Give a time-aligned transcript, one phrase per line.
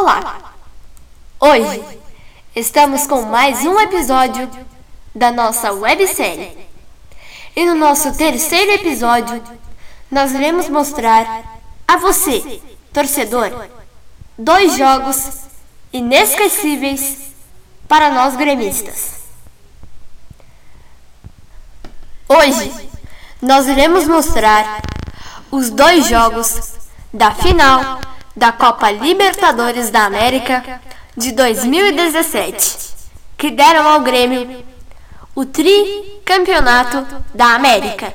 [0.00, 0.54] Olá!
[1.38, 1.84] Hoje
[2.56, 4.48] estamos com mais um episódio
[5.14, 6.56] da nossa websérie.
[7.54, 9.42] E no nosso terceiro episódio,
[10.10, 11.44] nós iremos mostrar
[11.86, 12.62] a você,
[12.94, 13.68] torcedor,
[14.38, 15.42] dois jogos
[15.92, 17.34] inesquecíveis
[17.86, 19.20] para nós gremistas.
[22.26, 22.88] Hoje,
[23.42, 24.80] nós iremos mostrar
[25.50, 26.78] os dois jogos
[27.12, 28.00] da final
[28.36, 30.80] da Copa Libertadores da América
[31.16, 32.94] de 2017,
[33.36, 34.64] que deram ao Grêmio
[35.34, 38.12] o tricampeonato da América.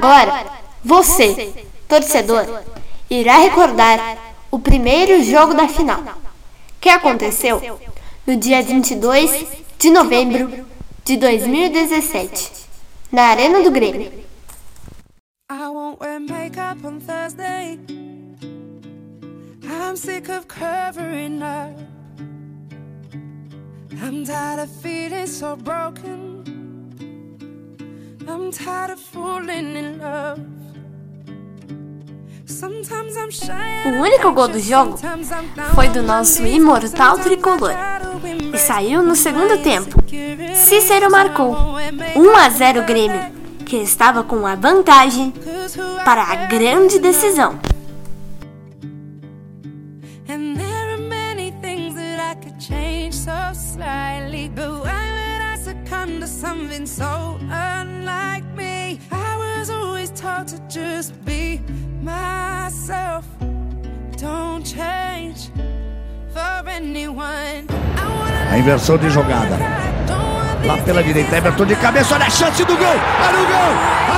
[0.00, 0.46] Agora,
[0.82, 1.52] você,
[1.86, 2.62] torcedor,
[3.10, 4.16] irá recordar
[4.50, 6.02] o primeiro jogo da final,
[6.80, 7.60] que aconteceu
[8.26, 9.46] no dia 22
[9.78, 10.64] de novembro
[11.04, 12.50] de 2017,
[13.12, 14.10] na Arena do Grêmio.
[19.62, 21.76] I'm sick of covering up.
[24.00, 26.39] I'm tired of feeling so broken.
[33.86, 34.98] O único gol do jogo
[35.74, 37.72] foi do nosso imortal tricolor.
[38.52, 39.96] e saiu no segundo tempo.
[40.54, 41.56] Cícero marcou
[42.16, 43.20] 1 a 0 Grêmio,
[43.64, 45.32] que estava com a vantagem
[46.04, 47.58] para a grande decisão.
[56.26, 58.98] Something so unlike me.
[59.10, 61.60] I was always taught to just be
[62.02, 63.24] myself.
[64.16, 65.50] Don't change
[66.32, 67.66] for anyone.
[68.50, 69.58] A inversão de jogada.
[70.64, 72.86] Lá pela direita, Everton de cabeça, olha a chance do gol!
[72.86, 74.09] Olha o gol!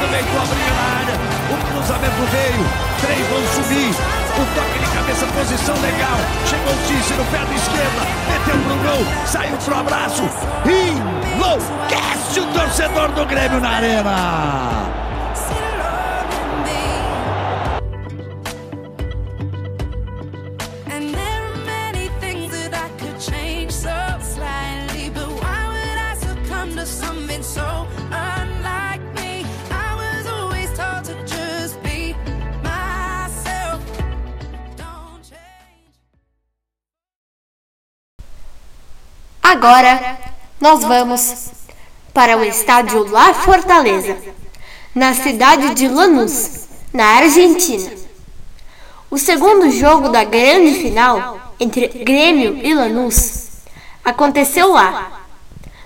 [0.00, 1.14] Aproveitou a briga na área.
[1.50, 2.64] O cruzamento veio.
[3.00, 3.90] Três vão subir.
[3.90, 6.18] O toque de cabeça, posição legal.
[6.46, 8.02] Chegou o Cícero, pé da esquerda.
[8.30, 9.26] Meteu pro gol.
[9.26, 10.22] Saiu pro abraço.
[10.64, 14.90] Enlouquece o torcedor do Grêmio na arena.
[39.62, 40.18] Agora
[40.58, 41.50] nós vamos
[42.14, 44.16] para o estádio La Fortaleza,
[44.94, 47.92] na cidade de Lanús, na Argentina.
[49.10, 53.48] O segundo jogo da grande final entre Grêmio e Lanús
[54.02, 55.26] aconteceu lá,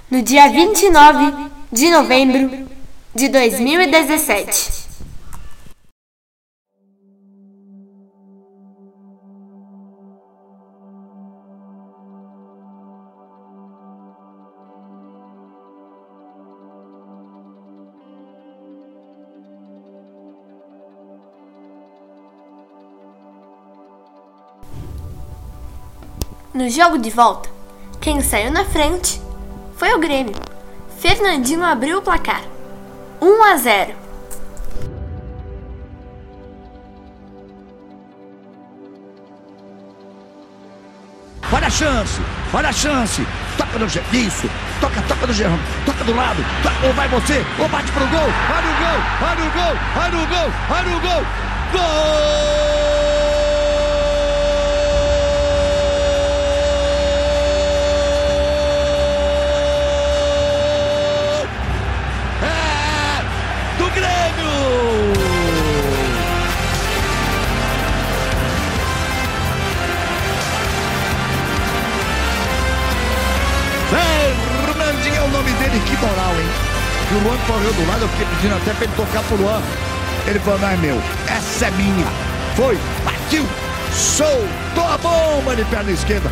[0.09, 2.69] no dia 29 de novembro
[3.13, 4.84] de 2017.
[26.55, 27.51] No jogo de volta,
[28.01, 29.21] quem saiu na frente
[29.77, 30.37] foi o Grêmio.
[31.01, 32.43] Fernandinho abriu o placar.
[33.21, 33.95] 1 a 0.
[41.53, 42.21] Olha a chance,
[42.53, 43.27] olha a chance.
[43.59, 44.49] Toca no isso,
[44.81, 48.21] toca, toca no Gerrão, toca do lado, toca, ou vai você, ou bate pro gol.
[48.21, 48.31] O gol,
[49.27, 51.27] olha o gol, olha o gol, olha o gol, olha o gol.
[51.73, 52.74] Gol!
[75.81, 76.49] Que moral, hein?
[77.11, 79.61] E o Luan correu do lado, eu fiquei pedindo até pra ele tocar pro Luan.
[80.27, 82.07] Ele falou, não é meu, essa é minha.
[82.57, 83.47] Foi, partiu,
[83.93, 86.31] soltou a bomba de perna esquerda.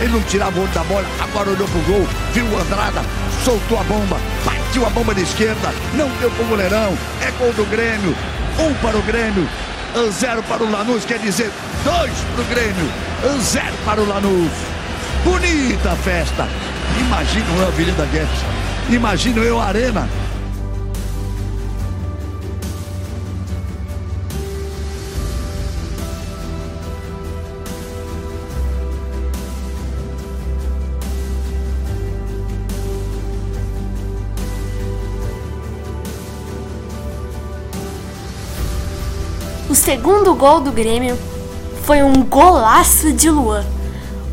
[0.00, 3.02] Ele não tirava o olho da bola, agora olhou pro gol, viu o Andrada,
[3.44, 7.64] soltou a bomba, partiu a bomba de esquerda, não deu pro goleirão, é gol do
[7.70, 8.16] Grêmio,
[8.58, 9.48] um para o Grêmio,
[10.10, 11.50] zero para o Lanús, quer dizer,
[11.84, 12.92] dois para o Grêmio,
[13.40, 14.52] zero para o Lanús.
[15.24, 16.48] Bonita festa.
[16.98, 20.08] Imagina o Avenida Guedes Imagino eu, Arena.
[39.70, 41.18] O segundo gol do Grêmio
[41.84, 43.64] foi um golaço de Luan.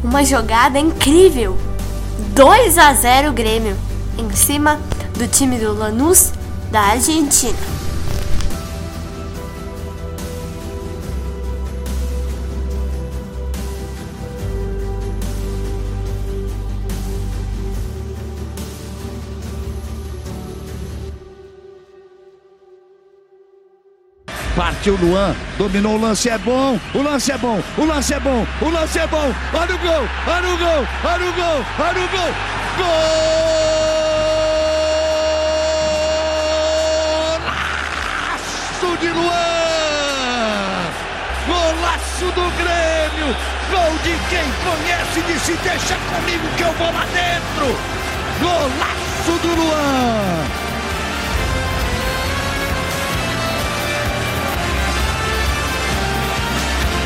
[0.04, 1.58] Uma jogada incrível.
[2.36, 3.89] 2 a 0 Grêmio
[4.20, 4.80] em cima
[5.18, 6.34] do time do Lanús
[6.72, 7.58] da Argentina.
[24.56, 28.46] Partiu Luan, dominou o lance, é bom, o lance é bom, o lance é bom,
[28.62, 32.08] o lance é bom, olha o gol, olha o gol, olha o gol, olha o
[32.10, 32.34] gol,
[32.78, 33.79] gol!
[38.80, 39.32] De Luan!
[41.46, 43.36] Golaço do Grêmio!
[43.70, 47.78] Gol de quem conhece, disse: Deixa comigo que eu vou lá dentro!
[48.40, 50.46] Golaço do Luan!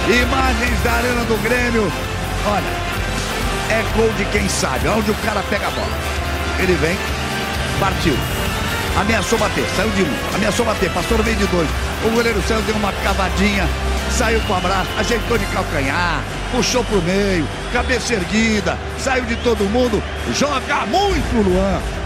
[0.10, 1.92] Imagens da Arena do Grêmio.
[2.46, 4.88] Olha, é gol de quem sabe.
[4.90, 5.98] Onde o cara pega a bola.
[6.60, 6.98] Ele vem,
[7.80, 8.16] partiu
[8.98, 11.68] ameaçou bater, saiu de um, ameaçou bater, passou no meio de dois.
[12.06, 13.68] O goleiro saiu, deu uma cavadinha,
[14.12, 19.64] saiu com o abraço, ajeitou de calcanhar, puxou pro meio, cabeça erguida, saiu de todo
[19.66, 20.02] mundo,
[20.34, 22.03] joga muito Luan.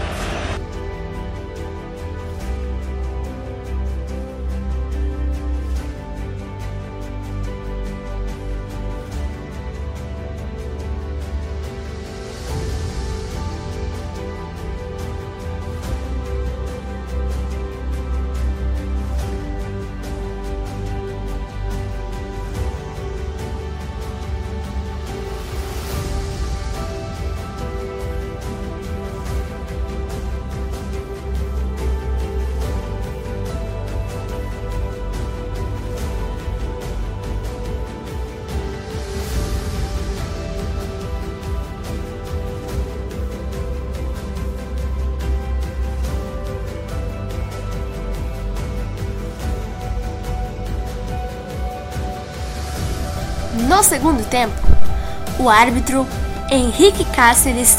[53.78, 54.60] No segundo tempo,
[55.38, 56.04] o árbitro
[56.50, 57.78] Henrique Cáceres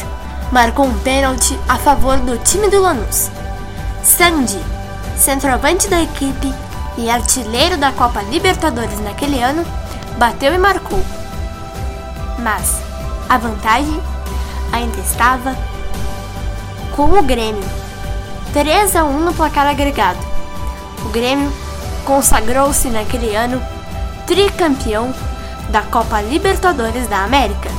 [0.49, 3.29] marcou um pênalti a favor do time do Lanús.
[4.01, 4.57] Sandy,
[5.17, 6.53] centroavante da equipe
[6.97, 9.65] e artilheiro da Copa Libertadores naquele ano,
[10.17, 11.03] bateu e marcou.
[12.41, 12.77] Mas
[13.27, 13.99] a vantagem
[14.71, 15.53] ainda estava
[16.95, 17.69] com o Grêmio.
[18.53, 20.19] 3 a 1 no placar agregado.
[21.05, 21.51] O Grêmio
[22.05, 23.61] consagrou-se naquele ano
[24.25, 25.13] tricampeão
[25.69, 27.78] da Copa Libertadores da América.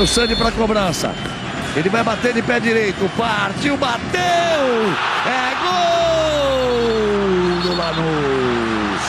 [0.00, 1.14] Aí o Sandy para cobrança.
[1.76, 3.06] Ele vai bater de pé direito.
[3.18, 4.22] Partiu, bateu!
[5.26, 6.80] É gol
[7.60, 9.02] do Lanús.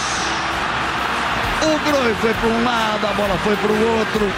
[1.63, 4.29] O Groi foi para um lado, a bola foi para o outro.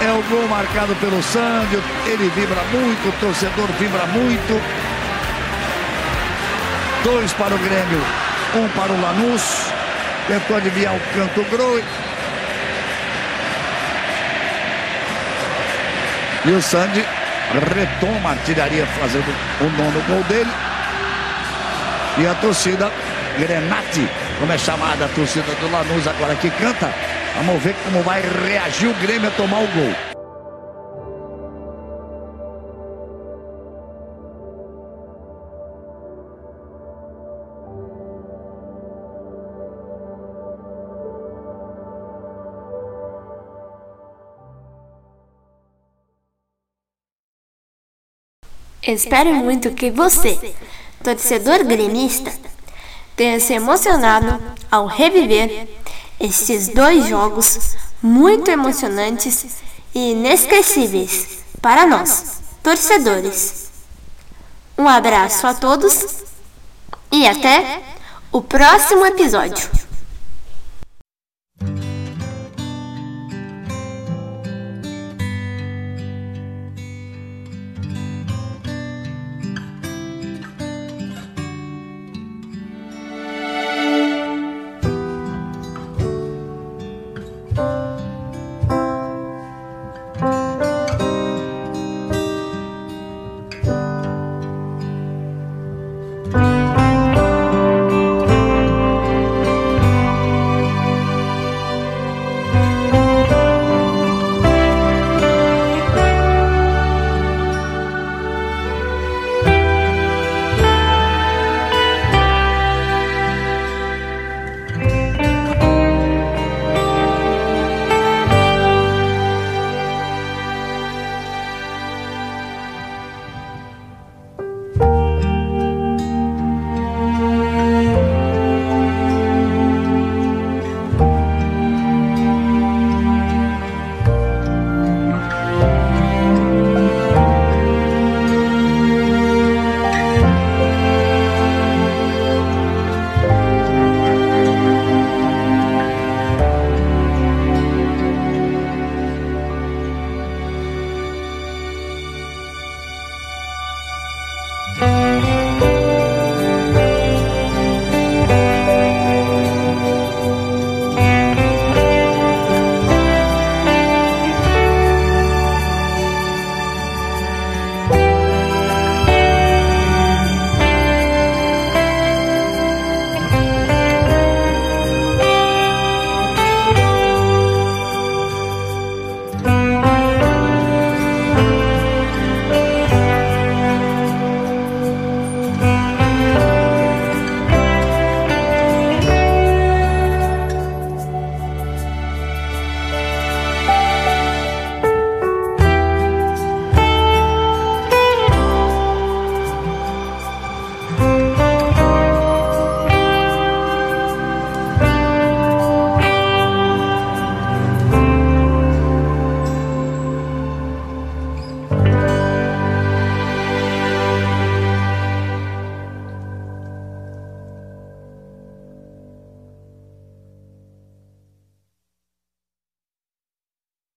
[0.00, 1.80] É o gol marcado pelo Sândio.
[2.06, 4.60] Ele vibra muito, o torcedor vibra muito.
[7.04, 8.00] Dois para o Grêmio,
[8.56, 9.68] um para o Lanús.
[10.26, 12.03] Tentou adivinhar o canto grosso.
[16.46, 17.04] E o Sandy
[17.74, 20.50] retoma a artilharia fazendo o nono gol dele.
[22.18, 22.90] E a torcida
[23.38, 24.08] Grenati,
[24.38, 26.90] como é chamada a torcida do Lanús agora que canta.
[27.36, 30.13] Vamos ver como vai reagir o Grêmio a tomar o gol.
[48.86, 50.54] Espero muito que você,
[51.02, 52.32] torcedor gremista,
[53.16, 55.68] tenha se emocionado ao reviver
[56.20, 59.46] estes dois jogos muito emocionantes
[59.94, 63.70] e inesquecíveis para nós, torcedores.
[64.76, 66.24] Um abraço a todos
[67.10, 67.80] e até
[68.30, 69.83] o próximo episódio.